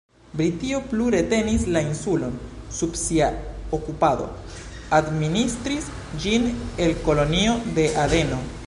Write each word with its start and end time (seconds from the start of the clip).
Britio 0.39 0.77
plu 0.93 1.09
retenis 1.15 1.65
la 1.75 1.83
insulon 1.87 2.39
sub 2.79 2.97
sia 3.01 3.27
okupado, 3.79 4.27
administris 5.01 5.93
ĝin 6.25 6.51
el 6.87 6.99
Kolonio 7.09 7.57
de 7.79 7.89
Adeno. 8.07 8.47